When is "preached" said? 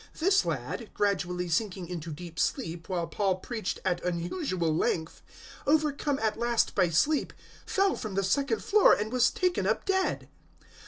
3.35-3.79